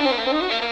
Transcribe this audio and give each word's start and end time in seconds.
Música 0.00 0.67